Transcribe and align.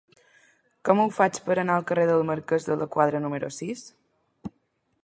Com 0.89 1.01
ho 1.03 1.05
faig 1.17 1.37
per 1.49 1.57
anar 1.65 1.75
al 1.81 1.85
carrer 1.91 2.07
del 2.13 2.27
Marquès 2.31 2.67
de 2.71 2.79
la 2.81 2.89
Quadra 2.97 3.23
número 3.27 3.53
sis? 3.61 3.87